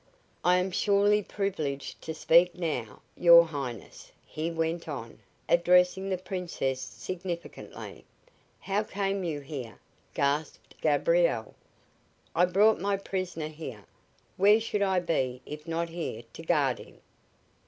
"I 0.43 0.57
am 0.57 0.71
surely 0.71 1.21
privileged 1.21 2.01
to 2.01 2.15
speak 2.15 2.55
now, 2.55 3.03
your 3.15 3.45
Highness," 3.45 4.11
he 4.25 4.49
went 4.49 4.87
on, 4.87 5.19
addressing 5.47 6.09
the 6.09 6.17
Princess 6.17 6.81
significantly. 6.81 8.03
"How 8.61 8.81
came 8.81 9.23
you 9.23 9.41
here?" 9.41 9.77
gasped 10.15 10.73
Gabriel. 10.81 11.53
"I 12.35 12.45
brought 12.45 12.79
my 12.81 12.97
prisoner 12.97 13.49
here. 13.49 13.85
Where 14.37 14.59
should 14.59 14.81
I 14.81 15.01
be 15.01 15.43
if 15.45 15.67
not 15.67 15.89
here 15.89 16.23
to 16.33 16.41
guard 16.41 16.79
him?" 16.79 16.97